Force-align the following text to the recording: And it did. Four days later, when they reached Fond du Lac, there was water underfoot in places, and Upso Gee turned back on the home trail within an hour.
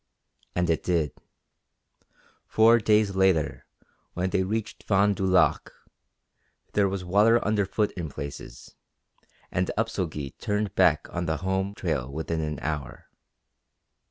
And 0.55 0.67
it 0.71 0.81
did. 0.81 1.11
Four 2.47 2.79
days 2.79 3.15
later, 3.15 3.67
when 4.13 4.31
they 4.31 4.41
reached 4.41 4.81
Fond 4.81 5.15
du 5.15 5.25
Lac, 5.27 5.71
there 6.73 6.89
was 6.89 7.05
water 7.05 7.39
underfoot 7.45 7.91
in 7.91 8.09
places, 8.09 8.73
and 9.51 9.69
Upso 9.77 10.07
Gee 10.09 10.31
turned 10.31 10.73
back 10.73 11.05
on 11.13 11.27
the 11.27 11.37
home 11.45 11.75
trail 11.75 12.11
within 12.11 12.41
an 12.41 12.59
hour. 12.61 13.11